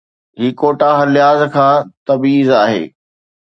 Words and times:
هي 0.39 0.47
quota 0.61 0.89
هر 0.99 1.07
لحاظ 1.15 1.39
کان 1.55 1.75
تبعيض 2.07 2.49
آهي. 2.63 2.83